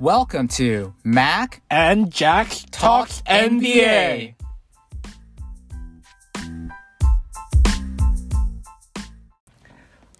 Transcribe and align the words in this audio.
Welcome 0.00 0.48
to 0.48 0.94
Mac 1.04 1.60
and 1.70 2.10
Jack 2.10 2.56
Talks 2.70 3.20
NBA. 3.26 4.34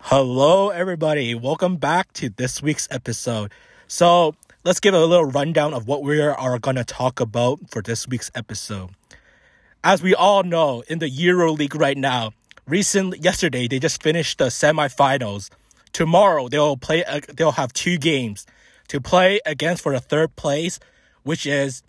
Hello, 0.00 0.68
everybody. 0.68 1.34
Welcome 1.34 1.78
back 1.78 2.12
to 2.12 2.28
this 2.28 2.62
week's 2.62 2.88
episode. 2.90 3.52
So, 3.88 4.34
let's 4.64 4.80
give 4.80 4.92
a 4.92 5.02
little 5.06 5.24
rundown 5.24 5.72
of 5.72 5.88
what 5.88 6.02
we 6.02 6.20
are 6.20 6.58
going 6.58 6.76
to 6.76 6.84
talk 6.84 7.18
about 7.18 7.70
for 7.70 7.80
this 7.80 8.06
week's 8.06 8.30
episode. 8.34 8.90
As 9.82 10.02
we 10.02 10.14
all 10.14 10.42
know, 10.42 10.84
in 10.88 10.98
the 10.98 11.08
Euro 11.08 11.52
League 11.52 11.74
right 11.74 11.96
now, 11.96 12.32
recently 12.68 13.18
yesterday 13.20 13.66
they 13.66 13.78
just 13.78 14.02
finished 14.02 14.36
the 14.36 14.48
semifinals. 14.48 15.48
Tomorrow 15.94 16.50
they'll 16.50 16.76
play. 16.76 17.02
Uh, 17.02 17.20
they'll 17.34 17.52
have 17.52 17.72
two 17.72 17.96
games 17.96 18.44
to 18.90 19.00
play 19.00 19.38
against 19.46 19.84
for 19.84 19.92
the 19.92 20.00
third 20.00 20.34
place, 20.34 20.80
which 21.22 21.46
is 21.46 21.84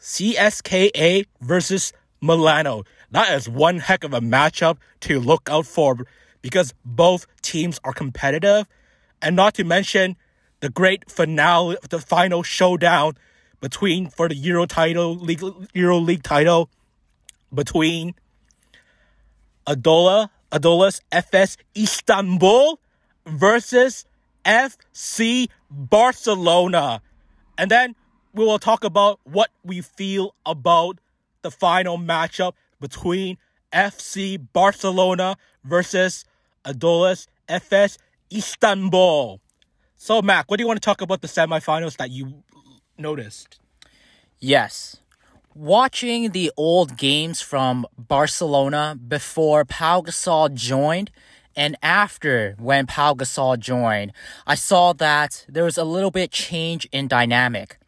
CSKA 0.00 1.24
versus 1.40 1.94
Milano. 2.20 2.84
That 3.10 3.32
is 3.32 3.48
one 3.48 3.78
heck 3.78 4.04
of 4.04 4.12
a 4.12 4.20
matchup 4.20 4.76
to 5.00 5.18
look 5.18 5.48
out 5.50 5.64
for 5.64 6.06
because 6.42 6.74
both 6.84 7.26
teams 7.40 7.80
are 7.84 7.94
competitive, 7.94 8.68
and 9.22 9.34
not 9.34 9.54
to 9.54 9.64
mention 9.64 10.16
the 10.60 10.68
great 10.68 11.10
finale, 11.10 11.78
the 11.88 12.00
final 12.00 12.42
showdown 12.42 13.14
between 13.62 14.10
for 14.10 14.28
the 14.28 14.34
Euro 14.34 14.66
title, 14.66 15.14
league, 15.14 15.42
Euro 15.72 15.96
League 15.96 16.22
title 16.22 16.68
between 17.54 18.14
Adola, 19.66 20.28
Adolas 20.50 21.00
Efes 21.10 21.56
Istanbul 21.74 22.78
versus 23.24 24.04
FC 24.44 25.48
Barcelona. 25.70 27.00
And 27.58 27.70
then 27.70 27.94
we 28.32 28.44
will 28.44 28.58
talk 28.58 28.84
about 28.84 29.20
what 29.24 29.50
we 29.64 29.80
feel 29.80 30.34
about 30.46 30.98
the 31.42 31.50
final 31.50 31.98
matchup 31.98 32.54
between 32.80 33.38
FC 33.72 34.38
Barcelona 34.52 35.36
versus 35.64 36.24
Adolas 36.64 37.26
Efes 37.48 37.98
Istanbul. 38.32 39.40
So, 39.96 40.22
Mac, 40.22 40.50
what 40.50 40.56
do 40.56 40.62
you 40.62 40.66
want 40.66 40.80
to 40.80 40.84
talk 40.84 41.00
about 41.00 41.20
the 41.20 41.28
semifinals 41.28 41.96
that 41.98 42.10
you 42.10 42.42
noticed? 42.98 43.60
Yes. 44.40 44.96
Watching 45.54 46.30
the 46.30 46.50
old 46.56 46.96
games 46.96 47.40
from 47.42 47.86
Barcelona 47.98 48.96
before 48.96 49.64
Pau 49.64 50.00
Gasol 50.00 50.54
joined 50.54 51.10
and 51.56 51.76
after 51.82 52.54
when 52.58 52.86
Pau 52.86 53.14
Gasol 53.14 53.58
joined, 53.58 54.12
I 54.46 54.54
saw 54.54 54.92
that 54.94 55.44
there 55.48 55.64
was 55.64 55.78
a 55.78 55.84
little 55.84 56.10
bit 56.10 56.30
change 56.30 56.88
in 56.92 57.08
dynamic. 57.08 57.78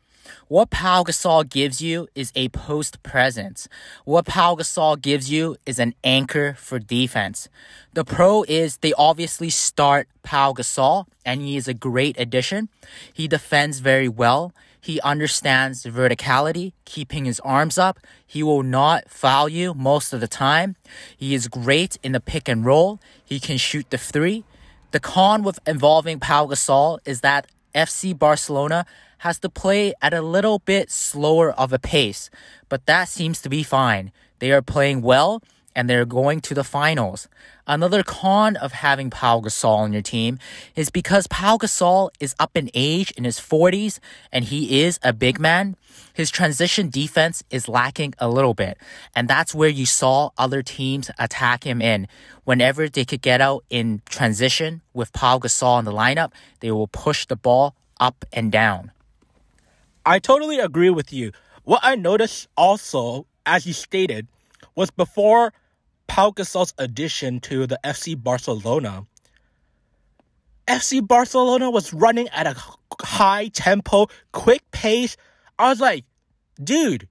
What 0.48 0.70
Pau 0.70 1.02
Gasol 1.04 1.48
gives 1.48 1.80
you 1.80 2.06
is 2.14 2.30
a 2.34 2.48
post 2.50 3.02
presence. 3.02 3.66
What 4.04 4.26
Pau 4.26 4.54
Gasol 4.54 5.00
gives 5.00 5.30
you 5.30 5.56
is 5.64 5.78
an 5.78 5.94
anchor 6.04 6.54
for 6.58 6.78
defense. 6.78 7.48
The 7.94 8.04
pro 8.04 8.42
is 8.44 8.76
they 8.78 8.92
obviously 8.94 9.50
start 9.50 10.06
Pau 10.22 10.52
Gasol, 10.52 11.06
and 11.24 11.40
he 11.40 11.56
is 11.56 11.66
a 11.66 11.74
great 11.74 12.18
addition. 12.20 12.68
He 13.12 13.26
defends 13.26 13.78
very 13.80 14.08
well. 14.08 14.52
He 14.84 15.00
understands 15.00 15.82
the 15.82 15.88
verticality, 15.88 16.74
keeping 16.84 17.24
his 17.24 17.40
arms 17.40 17.78
up. 17.78 17.98
He 18.26 18.42
will 18.42 18.62
not 18.62 19.08
foul 19.08 19.48
you 19.48 19.72
most 19.72 20.12
of 20.12 20.20
the 20.20 20.28
time. 20.28 20.76
He 21.16 21.34
is 21.34 21.48
great 21.48 21.96
in 22.02 22.12
the 22.12 22.20
pick 22.20 22.50
and 22.50 22.66
roll. 22.66 23.00
He 23.24 23.40
can 23.40 23.56
shoot 23.56 23.88
the 23.88 23.96
three. 23.96 24.44
The 24.90 25.00
con 25.00 25.42
with 25.42 25.58
involving 25.66 26.20
Pau 26.20 26.48
Gasol 26.48 26.98
is 27.06 27.22
that 27.22 27.46
FC 27.74 28.16
Barcelona 28.16 28.84
has 29.20 29.38
to 29.38 29.48
play 29.48 29.94
at 30.02 30.12
a 30.12 30.20
little 30.20 30.58
bit 30.58 30.90
slower 30.90 31.52
of 31.52 31.72
a 31.72 31.78
pace, 31.78 32.28
but 32.68 32.84
that 32.84 33.08
seems 33.08 33.40
to 33.40 33.48
be 33.48 33.62
fine. 33.62 34.12
They 34.38 34.52
are 34.52 34.60
playing 34.60 35.00
well 35.00 35.42
and 35.74 35.88
they're 35.88 36.04
going 36.04 36.40
to 36.40 36.54
the 36.54 36.64
finals. 36.64 37.28
Another 37.66 38.02
con 38.02 38.56
of 38.56 38.72
having 38.72 39.10
Pau 39.10 39.40
Gasol 39.40 39.78
on 39.78 39.92
your 39.92 40.02
team 40.02 40.38
is 40.76 40.90
because 40.90 41.26
Pau 41.26 41.56
Gasol 41.56 42.10
is 42.20 42.34
up 42.38 42.56
in 42.56 42.70
age 42.74 43.10
in 43.12 43.24
his 43.24 43.38
40s 43.38 43.98
and 44.30 44.44
he 44.44 44.82
is 44.82 44.98
a 45.02 45.12
big 45.12 45.40
man. 45.40 45.76
His 46.12 46.30
transition 46.30 46.90
defense 46.90 47.42
is 47.50 47.68
lacking 47.68 48.14
a 48.18 48.28
little 48.28 48.54
bit, 48.54 48.78
and 49.16 49.26
that's 49.26 49.54
where 49.54 49.68
you 49.68 49.86
saw 49.86 50.30
other 50.38 50.62
teams 50.62 51.10
attack 51.18 51.64
him 51.64 51.82
in. 51.82 52.06
Whenever 52.44 52.88
they 52.88 53.04
could 53.04 53.22
get 53.22 53.40
out 53.40 53.64
in 53.68 54.02
transition 54.06 54.82
with 54.92 55.12
Pau 55.12 55.38
Gasol 55.38 55.78
in 55.80 55.84
the 55.84 55.92
lineup, 55.92 56.32
they 56.60 56.70
will 56.70 56.86
push 56.86 57.26
the 57.26 57.36
ball 57.36 57.74
up 57.98 58.24
and 58.32 58.52
down. 58.52 58.92
I 60.06 60.18
totally 60.18 60.58
agree 60.58 60.90
with 60.90 61.12
you. 61.12 61.32
What 61.64 61.80
I 61.82 61.96
noticed 61.96 62.48
also, 62.56 63.26
as 63.46 63.66
you 63.66 63.72
stated, 63.72 64.28
was 64.74 64.90
before 64.90 65.52
Pau 66.06 66.30
Gasol's 66.30 66.74
addition 66.78 67.40
to 67.40 67.66
the 67.66 67.78
FC 67.84 68.20
Barcelona, 68.20 69.06
FC 70.66 71.06
Barcelona 71.06 71.70
was 71.70 71.92
running 71.92 72.28
at 72.28 72.46
a 72.46 72.56
high 73.02 73.48
tempo, 73.48 74.06
quick 74.32 74.62
pace. 74.70 75.16
I 75.58 75.68
was 75.68 75.80
like, 75.80 76.04
dude, 76.62 77.08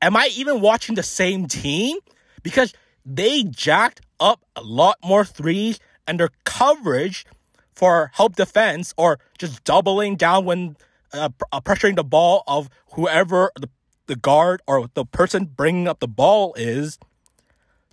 am 0.00 0.16
I 0.16 0.30
even 0.34 0.60
watching 0.60 0.94
the 0.94 1.02
same 1.02 1.46
team? 1.46 1.98
Because 2.42 2.72
they 3.04 3.42
jacked 3.42 4.02
up 4.20 4.44
a 4.54 4.62
lot 4.62 4.98
more 5.04 5.24
threes 5.24 5.80
and 6.06 6.20
their 6.20 6.30
coverage 6.44 7.26
for 7.74 8.10
help 8.14 8.36
defense 8.36 8.94
or 8.96 9.18
just 9.38 9.64
doubling 9.64 10.16
down 10.16 10.44
when 10.44 10.76
uh, 11.12 11.28
uh, 11.52 11.60
pressuring 11.60 11.96
the 11.96 12.04
ball 12.04 12.42
of 12.46 12.68
whoever 12.92 13.50
the, 13.58 13.68
the 14.06 14.16
guard 14.16 14.60
or 14.66 14.88
the 14.94 15.04
person 15.04 15.46
bringing 15.46 15.88
up 15.88 16.00
the 16.00 16.08
ball 16.08 16.54
is 16.54 16.98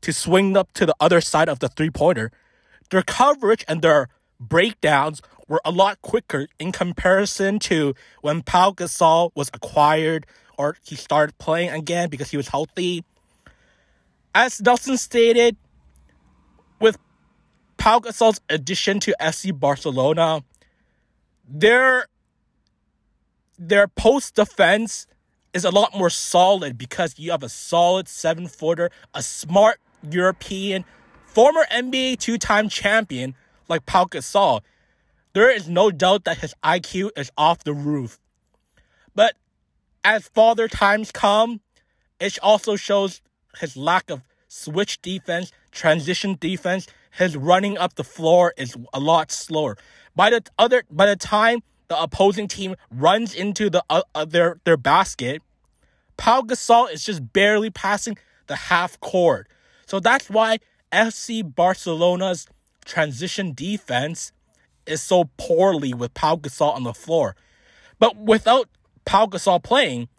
to 0.05 0.13
swing 0.13 0.55
up 0.55 0.71
to 0.71 0.85
the 0.85 0.95
other 0.99 1.19
side 1.19 1.49
of 1.49 1.57
the 1.57 1.67
three 1.67 1.89
pointer. 1.89 2.31
Their 2.91 3.01
coverage 3.01 3.65
and 3.67 3.81
their 3.81 4.07
breakdowns 4.39 5.19
were 5.47 5.59
a 5.65 5.71
lot 5.71 5.99
quicker 6.03 6.47
in 6.59 6.71
comparison 6.71 7.57
to 7.57 7.95
when 8.21 8.43
Pau 8.43 8.69
Gasol 8.69 9.31
was 9.33 9.49
acquired 9.51 10.27
or 10.59 10.77
he 10.83 10.95
started 10.95 11.35
playing 11.39 11.71
again 11.71 12.09
because 12.09 12.29
he 12.29 12.37
was 12.37 12.49
healthy. 12.49 13.03
As 14.35 14.61
Nelson 14.61 14.95
stated, 14.97 15.57
with 16.79 16.99
Pau 17.77 17.97
Gasol's 17.99 18.39
addition 18.47 18.99
to 18.99 19.15
FC 19.19 19.59
Barcelona, 19.59 20.43
their 21.49 22.05
their 23.57 23.87
post 23.87 24.35
defense 24.35 25.07
is 25.51 25.65
a 25.65 25.71
lot 25.71 25.97
more 25.97 26.11
solid 26.11 26.77
because 26.77 27.17
you 27.17 27.31
have 27.31 27.41
a 27.41 27.49
solid 27.49 28.07
seven 28.07 28.47
footer, 28.47 28.91
a 29.15 29.23
smart 29.23 29.79
European, 30.11 30.85
former 31.25 31.65
NBA 31.71 32.19
two 32.19 32.37
time 32.37 32.69
champion 32.69 33.35
like 33.67 33.85
Pau 33.85 34.05
Gasol. 34.05 34.61
There 35.33 35.49
is 35.49 35.67
no 35.67 35.91
doubt 35.91 36.23
that 36.23 36.37
his 36.37 36.53
IQ 36.63 37.11
is 37.17 37.31
off 37.37 37.63
the 37.63 37.73
roof. 37.73 38.19
But 39.13 39.35
as 40.03 40.27
father 40.29 40.67
times 40.67 41.11
come, 41.11 41.61
it 42.19 42.37
also 42.41 42.75
shows 42.75 43.21
his 43.59 43.75
lack 43.75 44.09
of 44.09 44.21
switch 44.47 45.01
defense, 45.01 45.51
transition 45.71 46.37
defense. 46.39 46.87
His 47.11 47.35
running 47.35 47.77
up 47.77 47.95
the 47.95 48.03
floor 48.03 48.53
is 48.57 48.75
a 48.93 48.99
lot 48.99 49.31
slower. 49.31 49.77
By 50.15 50.29
the 50.29 50.43
other, 50.57 50.83
by 50.89 51.05
the 51.05 51.15
time 51.15 51.59
the 51.87 52.01
opposing 52.01 52.47
team 52.47 52.75
runs 52.91 53.33
into 53.33 53.69
the 53.69 53.83
uh, 53.89 54.01
uh, 54.13 54.25
their 54.25 54.59
their 54.63 54.77
basket, 54.77 55.41
Pau 56.17 56.41
Gasol 56.41 56.91
is 56.91 57.03
just 57.03 57.33
barely 57.33 57.69
passing 57.69 58.17
the 58.47 58.55
half 58.55 58.99
court. 58.99 59.47
So 59.85 59.99
that's 59.99 60.29
why 60.29 60.59
FC 60.91 61.43
Barcelona's 61.43 62.47
transition 62.85 63.53
defense 63.53 64.31
is 64.85 65.01
so 65.01 65.29
poorly 65.37 65.93
with 65.93 66.13
Pau 66.13 66.35
Gasol 66.35 66.75
on 66.75 66.83
the 66.83 66.93
floor. 66.93 67.35
But 67.99 68.17
without 68.17 68.69
Pau 69.05 69.25
Gasol 69.25 69.63
playing, 69.63 70.09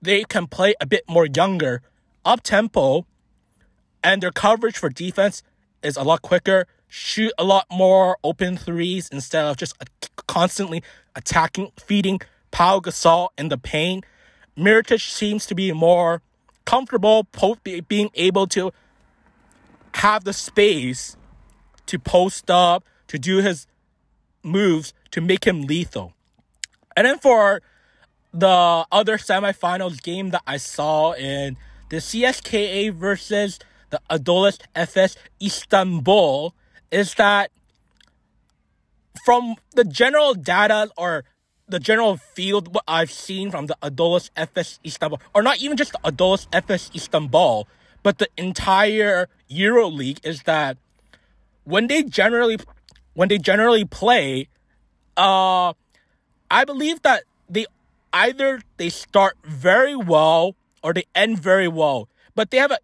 they 0.00 0.24
can 0.24 0.46
play 0.46 0.74
a 0.80 0.86
bit 0.86 1.04
more 1.08 1.26
younger, 1.26 1.82
up 2.24 2.42
tempo, 2.42 3.06
and 4.02 4.22
their 4.22 4.32
coverage 4.32 4.76
for 4.76 4.88
defense 4.88 5.42
is 5.82 5.96
a 5.96 6.02
lot 6.02 6.22
quicker, 6.22 6.66
shoot 6.88 7.32
a 7.38 7.44
lot 7.44 7.66
more 7.70 8.18
open 8.24 8.56
threes 8.56 9.08
instead 9.10 9.44
of 9.44 9.56
just 9.56 9.74
constantly 10.26 10.82
attacking, 11.14 11.72
feeding 11.78 12.20
Pau 12.50 12.80
Gasol 12.80 13.28
in 13.38 13.48
the 13.48 13.58
paint. 13.58 14.04
Mirotic 14.56 15.00
seems 15.00 15.46
to 15.46 15.54
be 15.54 15.72
more 15.72 16.22
comfortable 16.64 17.26
being 17.88 18.10
able 18.14 18.46
to 18.48 18.72
have 19.94 20.24
the 20.24 20.32
space 20.32 21.16
to 21.86 21.98
post 21.98 22.50
up, 22.50 22.84
to 23.08 23.18
do 23.18 23.38
his 23.38 23.66
moves 24.42 24.92
to 25.10 25.20
make 25.20 25.44
him 25.44 25.62
lethal. 25.62 26.12
And 26.96 27.06
then 27.06 27.18
for 27.18 27.62
the 28.32 28.86
other 28.90 29.18
semifinals 29.18 30.02
game 30.02 30.30
that 30.30 30.42
I 30.46 30.56
saw 30.56 31.12
in 31.12 31.56
the 31.90 31.98
CSKA 31.98 32.94
versus 32.94 33.58
the 33.90 34.00
Adolis 34.10 34.58
Efes 34.74 35.16
Istanbul 35.40 36.54
is 36.90 37.14
that 37.14 37.50
from 39.24 39.56
the 39.74 39.84
general 39.84 40.34
data 40.34 40.90
or 40.96 41.24
the 41.68 41.78
general 41.78 42.16
field 42.16 42.74
what 42.74 42.84
I've 42.88 43.10
seen 43.10 43.50
from 43.50 43.66
the 43.66 43.76
Adolis 43.82 44.30
Efes 44.36 44.78
Istanbul, 44.84 45.20
or 45.34 45.42
not 45.42 45.58
even 45.58 45.76
just 45.76 45.92
the 45.92 45.98
Adolis 46.04 46.46
Efes 46.48 46.94
Istanbul, 46.94 47.68
but 48.02 48.18
the 48.18 48.28
entire 48.36 49.28
Euro 49.48 49.88
League 49.88 50.20
is 50.22 50.42
that 50.42 50.76
when 51.64 51.86
they 51.86 52.02
generally 52.02 52.58
when 53.14 53.28
they 53.28 53.38
generally 53.38 53.84
play, 53.84 54.48
uh, 55.16 55.72
I 56.50 56.64
believe 56.64 57.02
that 57.02 57.24
they 57.48 57.66
either 58.12 58.60
they 58.76 58.88
start 58.88 59.36
very 59.44 59.94
well 59.96 60.56
or 60.82 60.92
they 60.92 61.04
end 61.14 61.38
very 61.38 61.68
well, 61.68 62.08
but 62.34 62.50
they 62.50 62.58
have 62.58 62.70
a 62.70 62.78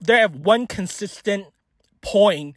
they 0.00 0.18
have 0.18 0.36
one 0.36 0.66
consistent 0.66 1.46
point 2.02 2.56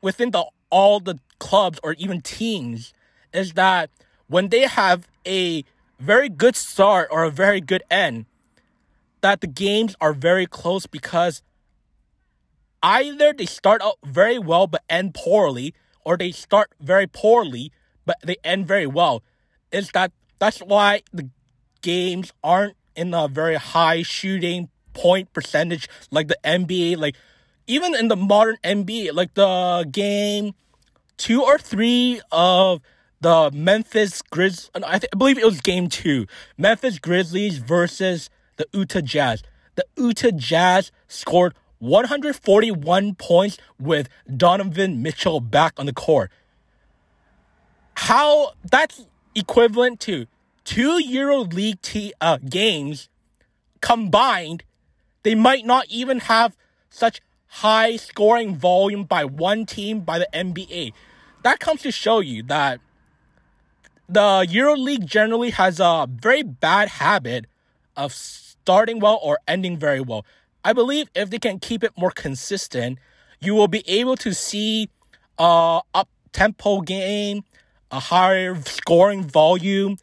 within 0.00 0.30
the 0.30 0.44
all 0.70 1.00
the 1.00 1.18
clubs 1.38 1.78
or 1.82 1.94
even 1.94 2.20
teams 2.20 2.94
is 3.32 3.54
that 3.54 3.90
when 4.28 4.48
they 4.48 4.62
have 4.62 5.08
a 5.26 5.64
very 5.98 6.28
good 6.28 6.56
start 6.56 7.08
or 7.10 7.24
a 7.24 7.30
very 7.30 7.60
good 7.60 7.82
end, 7.90 8.26
that 9.20 9.40
the 9.40 9.46
games 9.46 9.94
are 10.00 10.12
very 10.12 10.46
close 10.46 10.86
because 10.86 11.42
either 12.82 13.32
they 13.32 13.46
start 13.46 13.82
out 13.82 13.96
very 14.04 14.38
well 14.38 14.66
but 14.66 14.82
end 14.88 15.14
poorly, 15.14 15.74
or 16.04 16.16
they 16.16 16.32
start 16.32 16.70
very 16.80 17.06
poorly 17.06 17.72
but 18.06 18.18
they 18.24 18.36
end 18.42 18.66
very 18.66 18.86
well. 18.86 19.22
Is 19.70 19.90
that 19.90 20.12
that's 20.38 20.58
why 20.58 21.02
the 21.12 21.28
games 21.82 22.32
aren't 22.42 22.76
in 22.96 23.14
a 23.14 23.28
very 23.28 23.56
high 23.56 24.02
shooting 24.02 24.68
point 24.94 25.32
percentage 25.32 25.88
like 26.10 26.28
the 26.28 26.38
NBA, 26.44 26.96
like 26.96 27.16
even 27.66 27.94
in 27.94 28.08
the 28.08 28.16
modern 28.16 28.56
NBA, 28.64 29.12
like 29.14 29.34
the 29.34 29.86
game 29.90 30.54
two 31.16 31.42
or 31.42 31.58
three 31.58 32.20
of 32.32 32.80
the 33.20 33.50
Memphis 33.52 34.22
Grizz. 34.22 34.70
I, 34.74 34.98
th- 34.98 35.10
I 35.12 35.16
believe 35.16 35.38
it 35.38 35.44
was 35.44 35.60
game 35.60 35.88
two. 35.88 36.26
Memphis 36.56 36.98
Grizzlies 36.98 37.58
versus 37.58 38.30
the 38.60 38.78
Utah 38.78 39.00
Jazz. 39.00 39.42
The 39.74 39.86
Utah 39.96 40.30
Jazz 40.36 40.92
scored 41.08 41.54
141 41.78 43.14
points 43.14 43.56
with 43.78 44.08
Donovan 44.36 45.02
Mitchell 45.02 45.40
back 45.40 45.80
on 45.80 45.86
the 45.86 45.94
court. 45.94 46.30
How 47.94 48.52
that's 48.70 49.06
equivalent 49.34 50.00
to 50.00 50.26
two 50.64 51.02
Euro 51.02 51.38
League 51.38 51.80
t- 51.80 52.12
uh, 52.20 52.36
games 52.36 53.08
combined. 53.80 54.62
They 55.22 55.34
might 55.34 55.64
not 55.64 55.86
even 55.88 56.20
have 56.20 56.54
such 56.90 57.22
high 57.46 57.96
scoring 57.96 58.56
volume 58.56 59.04
by 59.04 59.24
one 59.24 59.64
team 59.64 60.00
by 60.00 60.18
the 60.18 60.28
NBA. 60.34 60.92
That 61.42 61.60
comes 61.60 61.80
to 61.82 61.90
show 61.90 62.20
you 62.20 62.42
that 62.44 62.80
the 64.08 64.44
EuroLeague 64.48 65.04
generally 65.06 65.50
has 65.50 65.80
a 65.80 66.06
very 66.10 66.42
bad 66.42 66.88
habit 66.88 67.46
of 67.96 68.12
starting 68.62 69.00
well 69.00 69.18
or 69.22 69.38
ending 69.48 69.76
very 69.76 70.00
well. 70.00 70.24
I 70.64 70.72
believe 70.72 71.10
if 71.14 71.30
they 71.30 71.38
can 71.38 71.58
keep 71.58 71.82
it 71.82 71.92
more 71.96 72.10
consistent, 72.10 72.98
you 73.40 73.54
will 73.54 73.68
be 73.68 73.88
able 73.88 74.16
to 74.16 74.34
see 74.34 74.88
uh, 75.38 75.80
a 75.94 76.00
up 76.00 76.08
tempo 76.32 76.80
game, 76.80 77.42
a 77.90 77.98
higher 77.98 78.60
scoring 78.62 79.24
volume, 79.24 79.96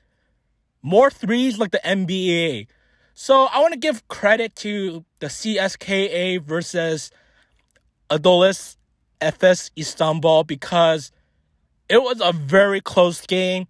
more 0.81 1.09
threes 1.09 1.57
like 1.57 1.71
the 1.71 1.81
NBA. 1.85 2.67
So 3.13 3.45
I 3.45 3.59
want 3.59 3.73
to 3.73 3.79
give 3.79 4.07
credit 4.07 4.55
to 4.57 5.05
the 5.19 5.27
CSKA 5.27 6.41
versus 6.43 7.11
Adolis 8.09 8.75
Efes 9.21 9.71
Istanbul 9.77 10.43
because 10.43 11.11
it 11.89 12.01
was 12.01 12.21
a 12.21 12.31
very 12.33 12.81
close 12.81 13.25
game. 13.25 13.67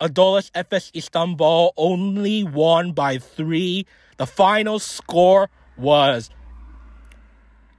Adolis 0.00 0.50
Efes 0.52 0.94
Istanbul 0.94 1.72
only 1.76 2.44
won 2.44 2.92
by 2.92 3.18
three. 3.18 3.86
The 4.18 4.26
final 4.26 4.78
score 4.80 5.48
was 5.76 6.28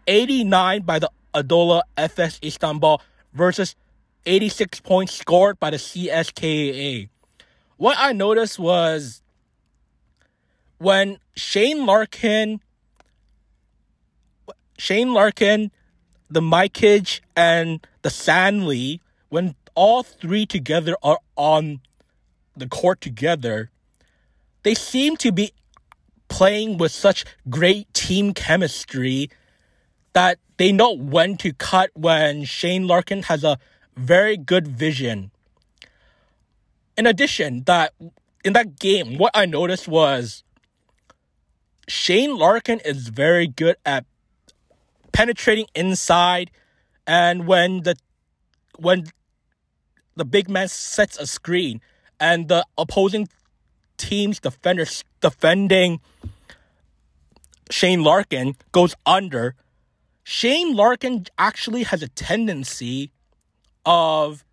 89 0.08 0.82
by 0.82 1.00
the 1.00 1.12
Adola 1.34 1.82
Efes 1.98 2.44
Istanbul 2.44 3.02
versus 3.34 3.76
86 4.26 4.80
points 4.82 5.14
scored 5.14 5.60
by 5.60 5.70
the 5.70 5.78
CSKA. 5.78 7.10
What 7.78 7.98
I 8.00 8.14
noticed 8.14 8.58
was 8.58 9.22
when 10.78 11.20
Shane 11.36 11.86
Larkin, 11.86 12.62
Shane 14.78 15.14
Larkin, 15.14 15.72
the 16.30 16.42
Mikic, 16.42 17.20
and 17.36 17.86
the 18.02 18.10
Sanley, 18.10 19.02
when 19.28 19.56
all 19.76 20.04
three 20.04 20.46
together 20.46 20.96
are 21.04 21.20
on 21.36 21.82
the 22.56 22.68
court 22.68 23.02
together, 23.02 23.70
they 24.64 24.74
seem 24.74 25.18
to 25.18 25.32
be 25.32 25.52
playing 26.30 26.78
with 26.78 26.92
such 26.92 27.26
great 27.50 27.94
team 27.94 28.34
chemistry 28.34 29.30
that 30.14 30.40
they 30.58 30.72
know 30.72 30.94
when 30.94 31.38
to 31.38 31.54
cut 31.54 31.90
when 31.94 32.46
Shane 32.46 32.88
Larkin 32.88 33.24
has 33.24 33.44
a 33.44 33.58
very 33.96 34.38
good 34.38 34.68
vision. 34.68 35.32
In 36.98 37.06
addition, 37.06 37.64
that 37.66 37.94
in 38.44 38.54
that 38.54 38.80
game, 38.80 39.18
what 39.18 39.32
I 39.34 39.46
noticed 39.46 39.88
was 39.88 40.44
Shane 41.88 42.38
Larkin 42.38 42.80
is 42.86 43.10
very 43.10 43.48
good 43.48 43.76
at 43.86 44.06
penetrating 45.12 45.66
inside 45.76 46.52
and 47.08 47.48
when 47.48 47.84
the 47.84 47.96
when 48.78 49.06
the 50.16 50.26
big 50.26 50.50
man 50.50 50.68
sets 50.68 51.18
a 51.18 51.26
screen 51.26 51.82
and 52.20 52.48
the 52.48 52.66
opposing 52.78 53.28
team's 54.00 54.40
defender 54.40 54.86
defending 55.22 56.00
Shane 57.70 58.04
Larkin 58.04 58.56
goes 58.72 58.96
under, 59.06 59.54
Shane 60.24 60.76
Larkin 60.76 61.26
actually 61.38 61.84
has 61.84 62.02
a 62.02 62.08
tendency 62.08 63.12
of 63.86 64.44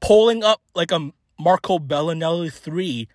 pulling 0.00 0.44
up 0.44 0.60
like 0.74 0.92
a 0.92 1.12
Marco 1.38 1.78
Belinelli 1.78 2.52
3 2.52 3.08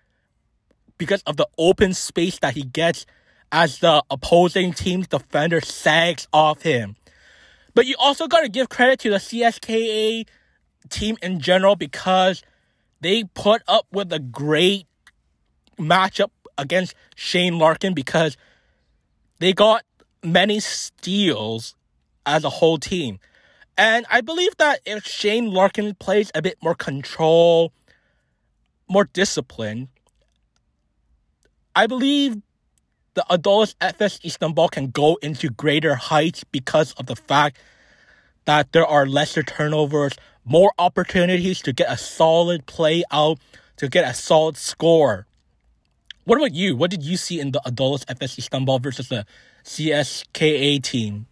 because 0.98 1.22
of 1.22 1.36
the 1.36 1.46
open 1.56 1.94
space 1.94 2.38
that 2.40 2.54
he 2.54 2.62
gets 2.62 3.06
as 3.52 3.78
the 3.78 4.02
opposing 4.10 4.72
team's 4.72 5.08
defender 5.08 5.60
sags 5.60 6.28
off 6.32 6.62
him. 6.62 6.96
But 7.74 7.86
you 7.86 7.94
also 7.98 8.26
got 8.26 8.40
to 8.40 8.48
give 8.48 8.68
credit 8.68 8.98
to 9.00 9.10
the 9.10 9.16
CSKA 9.16 10.26
team 10.88 11.16
in 11.22 11.40
general 11.40 11.76
because 11.76 12.42
they 13.00 13.24
put 13.24 13.62
up 13.66 13.86
with 13.92 14.12
a 14.12 14.18
great 14.18 14.86
matchup 15.80 16.30
against 16.58 16.94
Shane 17.16 17.58
Larkin 17.58 17.94
because 17.94 18.36
they 19.38 19.52
got 19.52 19.82
many 20.22 20.60
steals 20.60 21.74
as 22.26 22.44
a 22.44 22.50
whole 22.50 22.78
team. 22.78 23.18
And 23.76 24.04
I 24.10 24.20
believe 24.20 24.56
that 24.58 24.80
if 24.84 25.06
Shane 25.06 25.50
Larkin 25.50 25.94
plays 25.94 26.30
a 26.34 26.42
bit 26.42 26.58
more 26.62 26.74
control, 26.74 27.72
more 28.88 29.04
discipline, 29.04 29.88
I 31.74 31.86
believe 31.86 32.42
the 33.14 33.24
Adolis 33.30 33.74
Efes 33.80 34.24
Istanbul 34.24 34.68
can 34.68 34.88
go 34.90 35.16
into 35.22 35.48
greater 35.48 35.94
heights 35.94 36.44
because 36.44 36.92
of 36.92 37.06
the 37.06 37.16
fact 37.16 37.58
that 38.44 38.72
there 38.72 38.86
are 38.86 39.06
lesser 39.06 39.42
turnovers, 39.42 40.12
more 40.44 40.72
opportunities 40.78 41.62
to 41.62 41.72
get 41.72 41.90
a 41.90 41.96
solid 41.96 42.66
play 42.66 43.02
out, 43.10 43.38
to 43.76 43.88
get 43.88 44.04
a 44.04 44.14
solid 44.14 44.56
score. 44.56 45.26
What 46.30 46.38
about 46.38 46.54
you? 46.54 46.76
What 46.76 46.92
did 46.92 47.02
you 47.02 47.16
see 47.16 47.40
in 47.40 47.50
the 47.50 47.60
Adolis 47.66 48.04
Efes 48.04 48.38
Istanbul 48.38 48.78
versus 48.78 49.08
the 49.08 49.26
CSKA 49.64 50.80
team? 50.80 51.26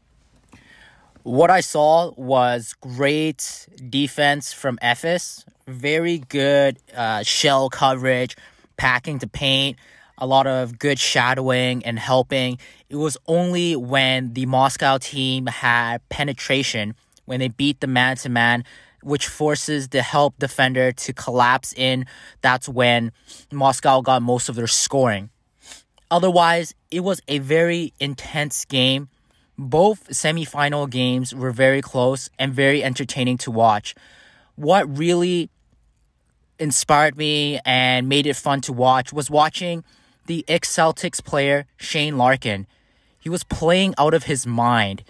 What 1.22 1.52
I 1.52 1.60
saw 1.60 2.10
was 2.16 2.74
great 2.80 3.68
defense 3.88 4.52
from 4.52 4.76
Efes, 4.82 5.44
very 5.68 6.18
good 6.18 6.78
uh, 6.96 7.22
shell 7.22 7.70
coverage, 7.70 8.36
packing 8.76 9.20
to 9.20 9.28
paint, 9.28 9.78
a 10.18 10.26
lot 10.26 10.48
of 10.48 10.80
good 10.80 10.98
shadowing 10.98 11.84
and 11.84 11.96
helping. 11.96 12.58
It 12.90 12.96
was 12.96 13.16
only 13.28 13.76
when 13.76 14.32
the 14.32 14.46
Moscow 14.46 14.98
team 14.98 15.46
had 15.46 15.98
penetration, 16.08 16.96
when 17.24 17.38
they 17.38 17.46
beat 17.46 17.78
the 17.78 17.86
man 17.86 18.16
to 18.16 18.28
man, 18.28 18.64
which 19.02 19.26
forces 19.28 19.88
the 19.88 20.02
help 20.02 20.38
defender 20.38 20.92
to 20.92 21.12
collapse 21.12 21.72
in. 21.72 22.06
That's 22.40 22.68
when 22.68 23.12
Moscow 23.52 24.00
got 24.00 24.22
most 24.22 24.48
of 24.48 24.54
their 24.54 24.66
scoring. 24.66 25.30
Otherwise, 26.10 26.74
it 26.90 27.00
was 27.00 27.20
a 27.28 27.38
very 27.38 27.92
intense 28.00 28.64
game. 28.64 29.08
Both 29.58 30.08
semifinal 30.08 30.88
games 30.88 31.34
were 31.34 31.50
very 31.50 31.82
close 31.82 32.30
and 32.38 32.52
very 32.54 32.82
entertaining 32.82 33.38
to 33.38 33.50
watch. 33.50 33.94
What 34.54 34.96
really 34.96 35.50
inspired 36.58 37.16
me 37.16 37.60
and 37.64 38.08
made 38.08 38.26
it 38.26 38.36
fun 38.36 38.60
to 38.62 38.72
watch 38.72 39.12
was 39.12 39.30
watching 39.30 39.84
the 40.26 40.44
ex 40.48 40.74
Celtics 40.74 41.22
player 41.22 41.66
Shane 41.76 42.16
Larkin. 42.16 42.66
He 43.18 43.28
was 43.28 43.44
playing 43.44 43.94
out 43.98 44.14
of 44.14 44.24
his 44.24 44.46
mind. 44.46 45.02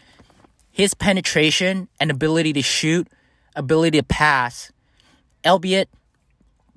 His 0.71 0.95
penetration 0.95 1.89
and 2.01 2.11
ability 2.11 2.53
to 2.55 2.63
shoot 2.63 3.09
ability 3.59 3.99
to 3.99 4.05
pass, 4.05 4.73
albeit 5.45 5.91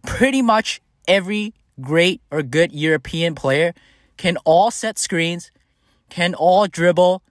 pretty 0.03 0.41
much 0.41 0.81
every 1.07 1.53
great 1.79 2.21
or 2.31 2.43
good 2.43 2.73
European 2.73 3.35
player 3.35 3.73
can 4.17 4.37
all 4.45 4.69
set 4.69 4.99
screens, 4.99 5.51
can 6.09 6.35
all 6.35 6.67
dribble, 6.67 7.23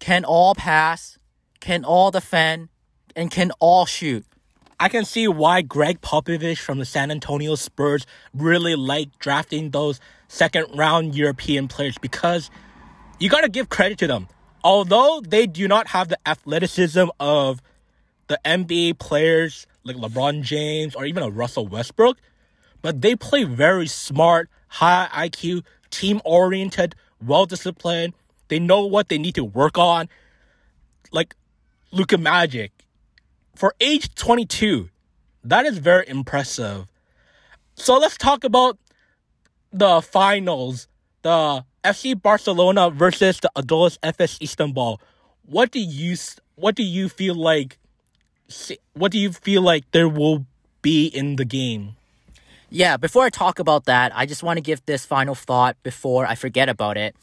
can 0.00 0.24
all 0.24 0.54
pass, 0.54 1.18
can 1.60 1.84
all 1.84 2.10
defend, 2.10 2.68
and 3.14 3.30
can 3.30 3.50
all 3.60 3.86
shoot. 3.86 4.24
I 4.78 4.90
can 4.90 5.06
see 5.06 5.26
why 5.26 5.62
Gregg 5.62 6.02
Popovich 6.02 6.58
from 6.58 6.78
the 6.78 6.84
San 6.84 7.10
Antonio 7.10 7.54
Spurs 7.54 8.04
really 8.34 8.76
like 8.76 9.18
drafting 9.18 9.70
those 9.70 9.98
second 10.28 10.66
round 10.76 11.14
European 11.14 11.68
players 11.68 11.96
because 11.96 12.50
you 13.18 13.30
got 13.30 13.40
to 13.40 13.48
give 13.48 13.70
credit 13.70 13.96
to 13.98 14.06
them. 14.06 14.28
Although 14.62 15.22
they 15.26 15.46
do 15.46 15.66
not 15.66 15.88
have 15.88 16.08
the 16.08 16.18
athleticism 16.26 17.06
of 17.18 17.62
the 18.28 18.38
NBA 18.44 18.98
players 18.98 19.66
like 19.84 19.96
LeBron 19.96 20.42
James 20.42 20.94
or 20.94 21.04
even 21.04 21.22
a 21.22 21.30
Russell 21.30 21.66
Westbrook, 21.66 22.18
but 22.82 23.00
they 23.00 23.16
play 23.16 23.44
very 23.44 23.86
smart, 23.86 24.48
high 24.68 25.08
IQ, 25.12 25.64
team 25.90 26.20
oriented, 26.24 26.94
well 27.24 27.46
disciplined. 27.46 28.14
They 28.48 28.58
know 28.58 28.84
what 28.86 29.08
they 29.08 29.18
need 29.18 29.34
to 29.36 29.44
work 29.44 29.78
on. 29.78 30.08
Like 31.12 31.34
Luka 31.92 32.18
Magic, 32.18 32.72
for 33.54 33.74
age 33.80 34.14
22, 34.14 34.90
that 35.44 35.64
is 35.66 35.78
very 35.78 36.08
impressive. 36.08 36.86
So 37.74 37.98
let's 37.98 38.16
talk 38.16 38.44
about 38.44 38.78
the 39.72 40.00
finals, 40.00 40.88
the 41.22 41.64
FC 41.84 42.20
Barcelona 42.20 42.90
versus 42.90 43.38
the 43.40 43.50
Adolis 43.56 43.98
Efes 44.00 44.40
Istanbul. 44.42 45.00
What 45.44 45.70
do 45.70 45.78
you 45.78 46.16
what 46.56 46.74
do 46.74 46.82
you 46.82 47.08
feel 47.08 47.34
like 47.34 47.78
what 48.94 49.12
do 49.12 49.18
you 49.18 49.32
feel 49.32 49.62
like 49.62 49.90
there 49.92 50.08
will 50.08 50.46
be 50.82 51.06
in 51.06 51.36
the 51.36 51.44
game? 51.44 51.96
Yeah, 52.70 52.96
before 52.96 53.24
I 53.24 53.30
talk 53.30 53.58
about 53.58 53.84
that, 53.84 54.12
I 54.14 54.26
just 54.26 54.42
want 54.42 54.56
to 54.56 54.60
give 54.60 54.84
this 54.86 55.04
final 55.04 55.34
thought 55.34 55.76
before 55.82 56.26
I 56.26 56.34
forget 56.34 56.68
about 56.68 56.96
it. 56.96 57.14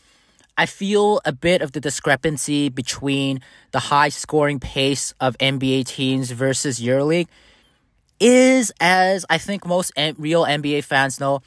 I 0.57 0.65
feel 0.65 1.19
a 1.25 1.31
bit 1.31 1.61
of 1.61 1.71
the 1.71 1.79
discrepancy 1.79 2.69
between 2.69 3.41
the 3.71 3.79
high 3.79 4.09
scoring 4.09 4.59
pace 4.59 5.13
of 5.19 5.37
NBA 5.39 5.87
teams 5.87 6.31
versus 6.31 6.79
EuroLeague 6.79 7.27
is, 8.19 8.71
as 8.79 9.25
I 9.29 9.37
think 9.37 9.65
most 9.65 9.91
real 10.17 10.45
NBA 10.45 10.83
fans 10.83 11.19
know, 11.19 11.41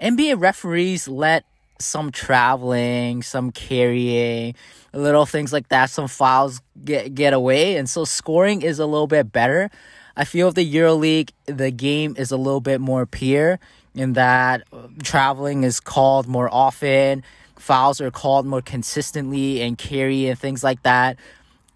NBA 0.00 0.40
referees 0.40 1.08
let 1.08 1.44
some 1.78 2.10
traveling, 2.10 3.22
some 3.22 3.50
carrying, 3.50 4.54
little 4.92 5.26
things 5.26 5.52
like 5.52 5.68
that, 5.68 5.90
some 5.90 6.08
fouls 6.08 6.60
get 6.84 7.14
get 7.14 7.32
away, 7.32 7.76
and 7.76 7.88
so 7.88 8.04
scoring 8.04 8.62
is 8.62 8.78
a 8.78 8.86
little 8.86 9.06
bit 9.06 9.32
better. 9.32 9.70
I 10.16 10.24
feel 10.24 10.50
the 10.50 10.68
EuroLeague, 10.68 11.30
the 11.46 11.70
game 11.70 12.14
is 12.18 12.32
a 12.32 12.36
little 12.36 12.60
bit 12.60 12.80
more 12.80 13.06
pure 13.06 13.60
in 13.94 14.14
that 14.14 14.64
um, 14.72 14.96
traveling 15.02 15.62
is 15.62 15.78
called 15.78 16.26
more 16.26 16.52
often 16.52 17.22
fouls 17.60 18.00
are 18.00 18.10
called 18.10 18.46
more 18.46 18.62
consistently 18.62 19.60
and 19.60 19.76
carry 19.76 20.28
and 20.28 20.38
things 20.38 20.62
like 20.64 20.82
that. 20.82 21.16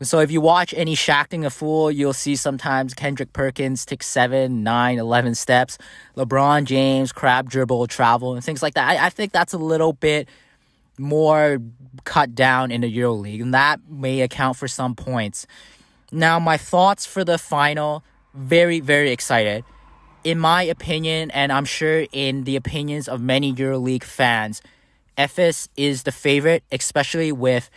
So 0.04 0.20
if 0.20 0.30
you 0.30 0.40
watch 0.40 0.74
any 0.76 0.94
Shaqtin' 0.94 1.44
a 1.44 1.50
Fool, 1.50 1.90
you'll 1.90 2.12
see 2.12 2.36
sometimes 2.36 2.94
Kendrick 2.94 3.32
Perkins 3.32 3.84
take 3.84 4.02
7, 4.02 4.62
9, 4.62 4.98
11 4.98 5.34
steps. 5.34 5.78
LeBron 6.16 6.64
James, 6.64 7.12
crab 7.12 7.48
dribble, 7.48 7.86
travel, 7.86 8.34
and 8.34 8.44
things 8.44 8.62
like 8.62 8.74
that. 8.74 8.88
I, 8.88 9.06
I 9.06 9.10
think 9.10 9.32
that's 9.32 9.52
a 9.52 9.58
little 9.58 9.92
bit 9.92 10.28
more 10.98 11.58
cut 12.04 12.34
down 12.34 12.70
in 12.70 12.80
the 12.82 12.96
EuroLeague, 12.96 13.42
and 13.42 13.54
that 13.54 13.80
may 13.88 14.20
account 14.20 14.56
for 14.56 14.68
some 14.68 14.94
points. 14.94 15.46
Now, 16.10 16.38
my 16.38 16.56
thoughts 16.56 17.06
for 17.06 17.24
the 17.24 17.38
final 17.38 18.04
very, 18.34 18.80
very 18.80 19.10
excited. 19.10 19.64
In 20.24 20.38
my 20.38 20.62
opinion, 20.62 21.30
and 21.32 21.52
I'm 21.52 21.64
sure 21.64 22.06
in 22.12 22.44
the 22.44 22.56
opinions 22.56 23.08
of 23.08 23.20
many 23.20 23.52
EuroLeague 23.52 24.04
fans, 24.04 24.62
Efes 25.18 25.68
is 25.76 26.04
the 26.04 26.12
favorite, 26.12 26.62
especially 26.72 27.32
with 27.32 27.68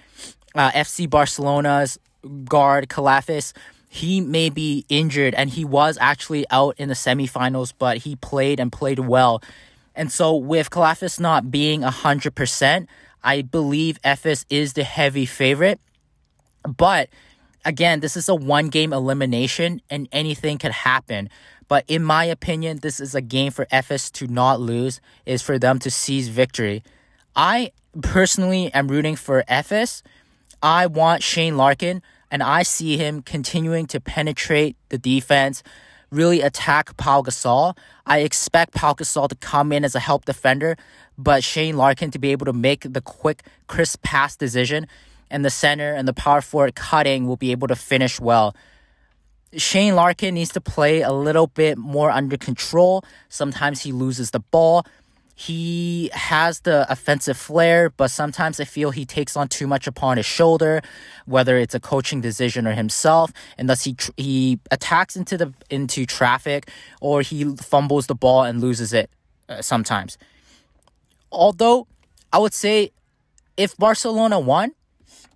uh, 0.53 0.71
FC 0.71 1.09
Barcelona's 1.09 1.99
guard 2.45 2.89
Calathes. 2.89 3.53
He 3.89 4.19
may 4.19 4.49
be 4.49 4.85
injured, 4.89 5.33
and 5.35 5.49
he 5.49 5.63
was 5.63 5.97
actually 6.01 6.45
out 6.51 6.75
in 6.77 6.89
the 6.89 6.95
semifinals, 6.95 7.73
but 7.77 7.97
he 7.97 8.15
played 8.17 8.59
and 8.59 8.71
played 8.71 8.99
well. 8.99 9.41
And 9.95 10.11
so, 10.11 10.35
with 10.35 10.69
Calathes 10.69 11.19
not 11.19 11.49
being 11.49 11.81
100%, 11.81 12.87
I 13.23 13.41
believe 13.41 14.01
Efes 14.03 14.45
is 14.49 14.73
the 14.73 14.83
heavy 14.83 15.25
favorite. 15.25 15.79
But 16.63 17.09
again, 17.63 18.01
this 18.01 18.17
is 18.17 18.27
a 18.27 18.35
one 18.35 18.67
game 18.67 18.91
elimination, 18.91 19.81
and 19.89 20.09
anything 20.11 20.57
could 20.57 20.71
happen. 20.71 21.29
But 21.67 21.85
in 21.87 22.03
my 22.03 22.25
opinion, 22.25 22.79
this 22.81 22.99
is 22.99 23.15
a 23.15 23.21
game 23.21 23.51
for 23.51 23.65
Efes 23.67 24.11
to 24.13 24.27
not 24.27 24.59
lose, 24.59 25.01
is 25.25 25.41
for 25.41 25.57
them 25.57 25.79
to 25.79 25.89
seize 25.89 26.27
victory. 26.27 26.83
I 27.35 27.71
personally 28.01 28.71
am 28.73 28.87
rooting 28.87 29.15
for 29.15 29.43
Efes. 29.49 30.01
I 30.61 30.87
want 30.87 31.23
Shane 31.23 31.57
Larkin, 31.57 32.01
and 32.31 32.43
I 32.43 32.63
see 32.63 32.97
him 32.97 33.21
continuing 33.21 33.85
to 33.87 33.99
penetrate 33.99 34.75
the 34.89 34.97
defense, 34.97 35.63
really 36.11 36.41
attack 36.41 36.97
Pau 36.97 37.21
Gasol. 37.21 37.77
I 38.05 38.19
expect 38.19 38.73
Pau 38.73 38.93
Gasol 38.93 39.29
to 39.29 39.35
come 39.35 39.71
in 39.71 39.83
as 39.83 39.95
a 39.95 39.99
help 39.99 40.25
defender, 40.25 40.77
but 41.17 41.43
Shane 41.43 41.77
Larkin 41.77 42.11
to 42.11 42.19
be 42.19 42.31
able 42.31 42.45
to 42.45 42.53
make 42.53 42.85
the 42.91 43.01
quick, 43.01 43.43
crisp 43.67 44.01
pass 44.01 44.35
decision, 44.35 44.87
and 45.29 45.43
the 45.43 45.49
center 45.49 45.93
and 45.93 46.07
the 46.07 46.13
power 46.13 46.41
forward 46.41 46.75
cutting 46.75 47.27
will 47.27 47.37
be 47.37 47.51
able 47.51 47.67
to 47.67 47.75
finish 47.75 48.19
well. 48.19 48.55
Shane 49.57 49.95
Larkin 49.95 50.33
needs 50.33 50.51
to 50.51 50.61
play 50.61 51.01
a 51.01 51.11
little 51.11 51.47
bit 51.47 51.77
more 51.77 52.11
under 52.11 52.37
control. 52.37 53.03
Sometimes 53.29 53.81
he 53.81 53.91
loses 53.91 54.31
the 54.31 54.39
ball. 54.39 54.85
He 55.37 56.09
has 56.13 56.61
the 56.61 56.89
offensive 56.89 57.35
flair, 57.35 57.89
but 57.89 58.09
sometimes 58.09 58.61
I 58.61 58.63
feel 58.63 58.91
he 58.91 59.05
takes 59.05 59.35
on 59.35 59.49
too 59.49 59.67
much 59.67 59.85
upon 59.85 60.15
his 60.15 60.25
shoulder, 60.25 60.81
whether 61.25 61.57
it's 61.57 61.75
a 61.75 61.79
coaching 61.79 62.21
decision 62.21 62.65
or 62.65 62.71
himself, 62.71 63.33
and 63.57 63.67
thus 63.67 63.83
he 63.83 63.95
tr- 63.95 64.11
he 64.15 64.59
attacks 64.71 65.17
into 65.17 65.37
the 65.37 65.53
into 65.69 66.05
traffic 66.05 66.69
or 67.01 67.21
he 67.21 67.53
fumbles 67.57 68.07
the 68.07 68.15
ball 68.15 68.43
and 68.43 68.61
loses 68.61 68.93
it 68.93 69.09
uh, 69.49 69.61
sometimes. 69.61 70.17
Although 71.33 71.87
I 72.31 72.37
would 72.37 72.53
say 72.53 72.91
if 73.57 73.75
Barcelona 73.75 74.39
won, 74.39 74.71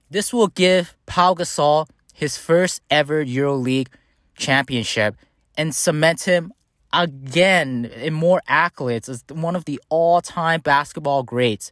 this 0.09 0.31
will 0.31 0.47
give 0.47 0.95
Pau 1.07 1.33
Gasol 1.33 1.89
his 2.13 2.37
first 2.37 2.81
ever 2.89 3.23
EuroLeague 3.25 3.87
championship 4.37 5.15
and 5.57 5.75
cement 5.75 6.21
him 6.21 6.53
again 6.93 7.85
in 7.85 8.13
more 8.13 8.41
accolades 8.49 9.09
as 9.09 9.23
one 9.29 9.55
of 9.55 9.65
the 9.65 9.81
all-time 9.89 10.61
basketball 10.61 11.23
greats. 11.23 11.71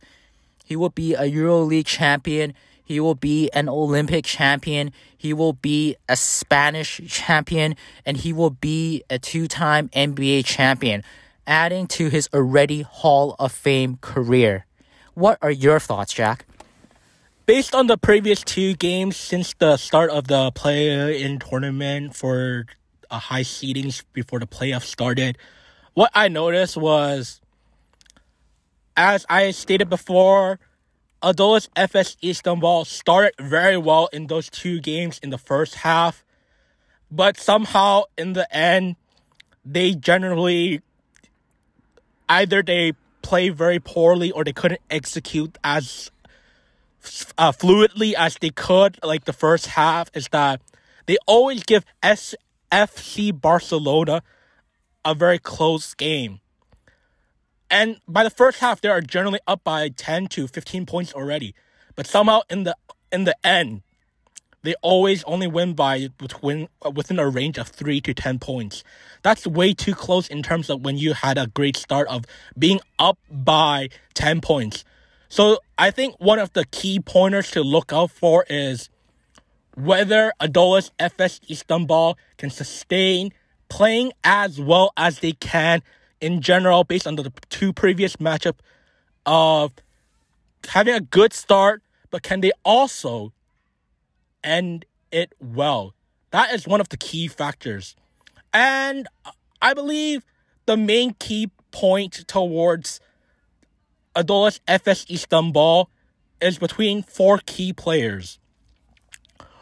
He 0.63 0.75
will 0.75 0.89
be 0.89 1.13
a 1.13 1.21
EuroLeague 1.21 1.85
champion. 1.85 2.53
He 2.83 2.99
will 2.99 3.15
be 3.15 3.49
an 3.51 3.69
Olympic 3.69 4.25
champion. 4.25 4.91
He 5.17 5.33
will 5.33 5.53
be 5.53 5.95
a 6.07 6.15
Spanish 6.15 7.01
champion. 7.07 7.75
And 8.05 8.17
he 8.17 8.33
will 8.33 8.49
be 8.49 9.03
a 9.09 9.17
two 9.17 9.47
time 9.47 9.89
NBA 9.89 10.45
champion, 10.45 11.03
adding 11.45 11.87
to 11.87 12.09
his 12.09 12.29
already 12.33 12.81
Hall 12.81 13.35
of 13.39 13.51
Fame 13.51 13.97
career. 14.01 14.65
What 15.13 15.37
are 15.41 15.51
your 15.51 15.79
thoughts, 15.79 16.13
Jack? 16.13 16.45
Based 17.45 17.73
on 17.73 17.87
the 17.87 17.97
previous 17.97 18.43
two 18.43 18.75
games 18.75 19.15
since 19.15 19.53
the 19.53 19.77
start 19.77 20.09
of 20.09 20.27
the 20.27 20.51
play 20.51 21.21
in 21.21 21.39
tournament 21.39 22.13
for 22.13 22.65
a 23.09 23.19
high 23.19 23.41
seedings 23.41 24.03
before 24.13 24.39
the 24.39 24.47
playoffs 24.47 24.83
started. 24.85 25.37
What 25.93 26.11
I 26.13 26.27
noticed 26.27 26.77
was, 26.77 27.41
as 28.95 29.25
I 29.29 29.51
stated 29.51 29.89
before, 29.89 30.59
Adolis 31.23 31.67
Efes 31.75 32.15
Istanbul 32.23 32.85
started 32.85 33.33
very 33.39 33.77
well 33.77 34.07
in 34.13 34.27
those 34.27 34.49
two 34.49 34.79
games 34.79 35.19
in 35.23 35.31
the 35.31 35.37
first 35.37 35.75
half, 35.75 36.23
but 37.09 37.37
somehow 37.37 38.03
in 38.17 38.33
the 38.33 38.47
end, 38.55 38.95
they 39.65 39.95
generally 39.95 40.81
either 42.29 42.61
they 42.61 42.93
play 43.21 43.49
very 43.49 43.79
poorly 43.79 44.31
or 44.31 44.43
they 44.43 44.53
couldn't 44.53 44.81
execute 44.89 45.57
as 45.63 46.11
uh, 47.37 47.51
fluidly 47.51 48.13
as 48.13 48.35
they 48.39 48.49
could. 48.49 48.99
Like 49.03 49.25
the 49.25 49.33
first 49.33 49.67
half 49.67 50.09
is 50.13 50.27
that 50.29 50.61
they 51.07 51.17
always 51.25 51.63
give 51.63 51.83
S 52.03 52.35
FC 52.71 53.39
Barcelona 53.39 54.21
a 55.03 55.15
very 55.15 55.39
close 55.39 55.93
game. 55.93 56.41
And 57.69 57.99
by 58.07 58.23
the 58.23 58.29
first 58.29 58.59
half, 58.59 58.81
they 58.81 58.89
are 58.89 59.01
generally 59.01 59.39
up 59.47 59.63
by 59.63 59.89
10 59.89 60.27
to 60.27 60.47
15 60.47 60.85
points 60.85 61.13
already. 61.13 61.53
But 61.95 62.07
somehow 62.07 62.41
in 62.49 62.63
the 62.63 62.75
in 63.11 63.23
the 63.23 63.35
end, 63.45 63.83
they 64.63 64.75
always 64.81 65.23
only 65.23 65.47
win 65.47 65.73
by 65.73 66.09
between 66.17 66.67
uh, 66.85 66.91
within 66.91 67.19
a 67.19 67.29
range 67.29 67.57
of 67.57 67.69
3 67.69 68.01
to 68.01 68.13
10 68.13 68.39
points. 68.39 68.83
That's 69.23 69.47
way 69.47 69.73
too 69.73 69.95
close 69.95 70.27
in 70.27 70.43
terms 70.43 70.69
of 70.69 70.83
when 70.83 70.97
you 70.97 71.13
had 71.13 71.37
a 71.37 71.47
great 71.47 71.77
start 71.77 72.07
of 72.09 72.25
being 72.57 72.81
up 72.99 73.17
by 73.31 73.89
10 74.13 74.41
points. 74.41 74.83
So 75.29 75.59
I 75.77 75.91
think 75.91 76.15
one 76.19 76.39
of 76.39 76.53
the 76.53 76.65
key 76.65 76.99
pointers 76.99 77.51
to 77.51 77.61
look 77.61 77.91
out 77.93 78.11
for 78.11 78.45
is 78.49 78.89
whether 79.77 80.33
Adolis 80.41 80.89
Efes 80.97 81.39
Istanbul 81.49 82.17
can 82.37 82.49
sustain 82.49 83.31
playing 83.69 84.11
as 84.23 84.59
well 84.59 84.91
as 84.97 85.19
they 85.19 85.33
can 85.33 85.83
in 86.19 86.41
general, 86.41 86.83
based 86.83 87.05
on 87.05 87.15
the 87.15 87.31
two 87.49 87.71
previous 87.71 88.15
matchup 88.15 88.55
of 89.27 89.71
having 90.69 90.95
a 90.95 90.99
good 90.99 91.31
start, 91.31 91.83
but 92.09 92.23
can 92.23 92.41
they 92.41 92.51
also 92.65 93.33
end 94.43 94.85
it 95.11 95.33
well? 95.39 95.93
That 96.31 96.53
is 96.55 96.67
one 96.67 96.81
of 96.81 96.89
the 96.89 96.97
key 96.97 97.27
factors. 97.27 97.95
And 98.51 99.07
I 99.61 99.75
believe 99.75 100.25
the 100.65 100.75
main 100.75 101.13
key 101.19 101.51
point 101.69 102.27
towards 102.27 102.99
Adolis 104.15 104.59
Efes 104.67 105.07
Istanbul 105.07 105.87
is 106.41 106.57
between 106.57 107.03
four 107.03 107.39
key 107.45 107.73
players. 107.73 108.39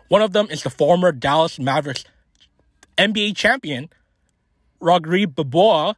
One 0.07 0.21
of 0.21 0.33
them 0.33 0.47
is 0.49 0.63
the 0.63 0.69
former 0.69 1.11
Dallas 1.11 1.59
Mavericks 1.59 2.05
NBA 2.97 3.35
champion, 3.35 3.89
Rodrigue 4.79 5.35
Beaubois, 5.35 5.93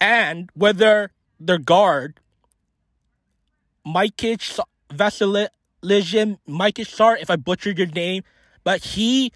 and 0.00 0.50
whether 0.54 1.10
their 1.38 1.58
guard, 1.58 2.20
Mikic 3.86 4.58
Vasilijin, 4.90 6.38
Mikic, 6.48 6.86
sorry 6.86 7.20
if 7.20 7.30
I 7.30 7.36
butchered 7.36 7.78
your 7.78 7.86
name, 7.88 8.22
but 8.64 8.82
he 8.82 9.32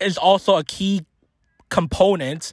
is 0.00 0.18
also 0.18 0.56
a 0.56 0.64
key 0.64 1.02
component, 1.68 2.52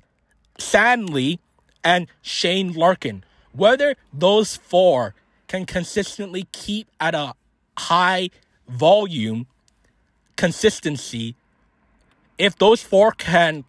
Stanley 0.57 1.39
and 1.83 2.07
Shane 2.21 2.73
Larkin. 2.73 3.23
Whether 3.51 3.95
those 4.11 4.55
four 4.55 5.13
can 5.47 5.65
consistently 5.65 6.47
keep 6.51 6.87
at 6.99 7.13
a 7.13 7.33
high 7.77 8.29
volume 8.67 9.47
consistency, 10.35 11.35
if 12.37 12.57
those 12.57 12.81
four 12.81 13.11
can 13.11 13.63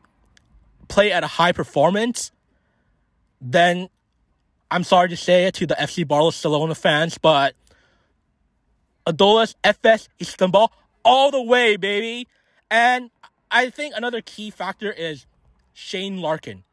play 0.89 1.13
at 1.13 1.25
a 1.25 1.27
high 1.27 1.53
performance, 1.53 2.33
then 3.41 3.89
I'm 4.71 4.85
sorry 4.85 5.09
to 5.11 5.17
say 5.17 5.45
it 5.45 5.55
to 5.55 5.67
the 5.67 5.75
FC 5.75 6.07
Barcelona 6.07 6.75
fans, 6.75 7.19
but 7.19 7.55
Adolis 9.07 9.55
Efes 9.63 10.09
Istanbul 10.21 10.73
all 11.05 11.31
the 11.31 11.43
way, 11.43 11.77
baby. 11.77 12.27
And 12.71 13.11
I 13.51 13.71
think 13.71 13.95
another 13.97 14.21
key 14.21 14.51
factor 14.51 14.91
is 14.91 15.27
Shane 15.75 16.19
Larkin. 16.19 16.65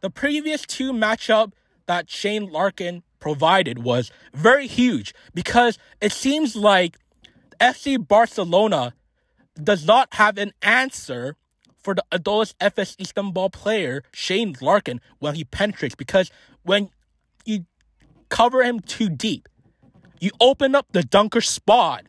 The 0.00 0.10
previous 0.10 0.62
two 0.66 0.92
matchup 0.92 1.52
that 1.86 2.10
Shane 2.10 2.50
Larkin 2.50 3.02
provided 3.20 3.82
was 3.82 4.10
very 4.32 4.66
huge 4.66 5.14
because 5.34 5.78
it 6.00 6.12
seems 6.12 6.56
like 6.56 6.98
FC 7.60 7.96
Barcelona 8.06 8.94
does 9.62 9.86
not 9.86 10.14
have 10.14 10.38
an 10.38 10.52
answer 10.62 11.36
for 11.84 11.94
the 11.94 12.04
Adolis 12.10 12.54
Efes 12.60 12.98
Istanbul 12.98 13.50
player 13.50 14.02
Shane 14.12 14.56
Larkin 14.60 15.00
when 15.18 15.34
he 15.34 15.44
penetrates 15.44 15.94
because 15.94 16.30
when 16.62 16.88
you 17.44 17.66
cover 18.30 18.62
him 18.62 18.80
too 18.80 19.08
deep, 19.08 19.48
you 20.20 20.30
open 20.40 20.74
up 20.74 20.86
the 20.92 21.02
dunker 21.02 21.42
spot, 21.42 22.04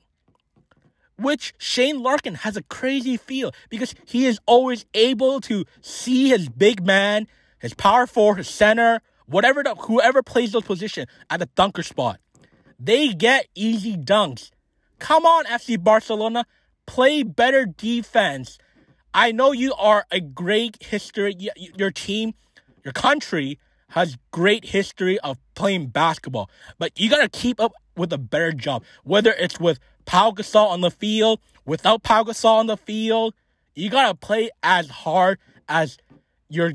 which 1.17 1.53
Shane 1.57 2.01
Larkin 2.01 2.35
has 2.35 2.55
a 2.55 2.63
crazy 2.63 3.17
feel 3.17 3.51
because 3.69 3.93
he 4.05 4.25
is 4.25 4.39
always 4.45 4.85
able 4.93 5.41
to 5.41 5.65
see 5.81 6.29
his 6.29 6.47
big 6.47 6.85
man, 6.85 7.27
his 7.59 7.73
power 7.73 8.07
forward, 8.07 8.37
his 8.37 8.49
center, 8.49 9.01
whatever 9.25 9.63
the, 9.63 9.75
whoever 9.75 10.23
plays 10.23 10.53
those 10.53 10.63
position 10.63 11.07
at 11.29 11.39
the 11.39 11.47
dunker 11.55 11.83
spot. 11.83 12.19
They 12.79 13.13
get 13.13 13.47
easy 13.55 13.97
dunks. 13.97 14.51
Come 14.99 15.25
on, 15.25 15.45
FC 15.45 15.81
Barcelona, 15.81 16.45
play 16.85 17.23
better 17.23 17.65
defense. 17.65 18.57
I 19.13 19.31
know 19.31 19.51
you 19.51 19.73
are 19.73 20.05
a 20.11 20.19
great 20.19 20.81
history. 20.81 21.35
Your 21.55 21.91
team, 21.91 22.33
your 22.83 22.93
country 22.93 23.59
has 23.89 24.17
great 24.31 24.65
history 24.65 25.19
of 25.19 25.37
playing 25.53 25.87
basketball, 25.87 26.49
but 26.77 26.99
you 26.99 27.09
gotta 27.09 27.29
keep 27.29 27.59
up 27.61 27.73
with 27.95 28.11
a 28.11 28.17
better 28.17 28.51
job. 28.51 28.83
Whether 29.03 29.31
it's 29.31 29.59
with 29.59 29.79
Pau 30.05 30.31
Gasol 30.31 30.67
on 30.67 30.81
the 30.81 30.91
field, 30.91 31.39
without 31.65 32.03
Pau 32.03 32.23
Gasol 32.23 32.59
on 32.59 32.67
the 32.67 32.77
field, 32.77 33.33
you 33.73 33.89
gotta 33.89 34.15
play 34.15 34.49
as 34.61 34.89
hard 34.89 35.39
as 35.69 35.97
you're 36.49 36.73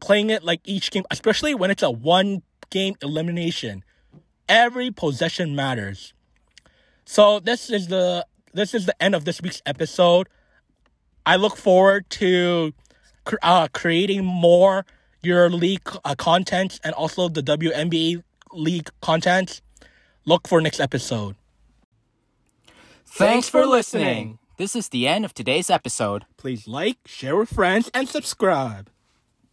playing 0.00 0.30
it 0.30 0.42
like 0.42 0.60
each 0.64 0.90
game, 0.90 1.04
especially 1.10 1.54
when 1.54 1.70
it's 1.70 1.82
a 1.82 1.90
one 1.90 2.42
game 2.70 2.94
elimination. 3.02 3.84
Every 4.48 4.90
possession 4.90 5.54
matters. 5.54 6.12
So 7.04 7.40
this 7.40 7.70
is 7.70 7.88
the 7.88 8.26
this 8.56 8.74
is 8.74 8.86
the 8.86 9.02
end 9.02 9.14
of 9.14 9.24
this 9.24 9.40
week's 9.42 9.62
episode. 9.66 10.28
I 11.24 11.36
look 11.36 11.56
forward 11.56 12.08
to 12.10 12.72
uh, 13.42 13.68
creating 13.72 14.24
more 14.24 14.86
EuroLeague 15.22 15.98
uh, 16.04 16.14
content 16.14 16.80
and 16.84 16.94
also 16.94 17.28
the 17.28 17.42
WNBA 17.42 18.22
league 18.52 18.90
content. 19.02 19.60
Look 20.24 20.48
for 20.48 20.60
next 20.60 20.80
episode. 20.80 21.36
Thanks 23.04 23.48
for 23.48 23.66
listening. 23.66 24.38
This 24.56 24.74
is 24.74 24.88
the 24.88 25.06
end 25.06 25.24
of 25.24 25.34
today's 25.34 25.68
episode. 25.68 26.24
Please 26.36 26.66
like, 26.66 26.98
share 27.06 27.36
with 27.36 27.50
friends, 27.50 27.90
and 27.92 28.08
subscribe. 28.08 28.90